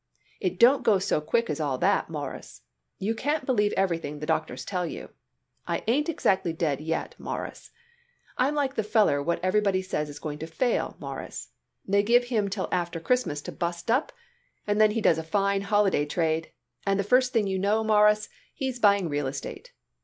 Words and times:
"It 0.39 0.57
don't 0.59 0.81
go 0.81 0.97
so 0.97 1.21
quick 1.21 1.47
as 1.47 1.59
all 1.59 1.77
that, 1.77 2.09
Mawruss. 2.09 2.61
You 2.97 3.13
can't 3.13 3.45
believe 3.45 3.71
everything 3.73 4.17
the 4.17 4.25
doctors 4.25 4.65
tell 4.65 4.83
you. 4.83 5.11
I 5.67 5.83
ain't 5.85 6.09
exactly 6.09 6.53
dead 6.53 6.81
yet, 6.81 7.13
Mawruss. 7.19 7.69
I'm 8.35 8.55
like 8.55 8.73
the 8.73 8.81
feller 8.81 9.21
what 9.21 9.39
everybody 9.43 9.83
says 9.83 10.09
is 10.09 10.17
going 10.17 10.39
to 10.39 10.47
fail, 10.47 10.97
Mawruss. 10.99 11.49
They 11.87 12.01
give 12.01 12.23
him 12.23 12.49
till 12.49 12.67
after 12.71 12.99
Christmas 12.99 13.43
to 13.43 13.51
bust 13.51 13.91
up, 13.91 14.11
and 14.65 14.81
then 14.81 14.89
he 14.89 15.01
does 15.01 15.19
a 15.19 15.23
fine 15.23 15.61
holiday 15.61 16.07
trade, 16.07 16.51
and 16.83 16.99
the 16.99 17.03
first 17.03 17.31
thing 17.31 17.45
you 17.45 17.59
know, 17.59 17.83
Mawruss, 17.83 18.27
he's 18.55 18.79
buying 18.79 19.07
real 19.07 19.27
estate. 19.27 19.71